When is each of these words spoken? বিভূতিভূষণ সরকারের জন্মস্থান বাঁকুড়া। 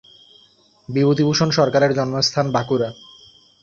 বিভূতিভূষণ 0.89 1.49
সরকারের 1.49 1.91
জন্মস্থান 1.95 2.45
বাঁকুড়া। 2.51 2.89